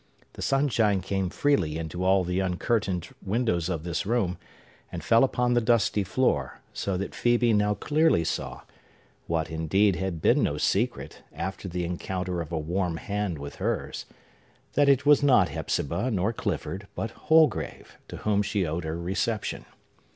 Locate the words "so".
6.73-6.97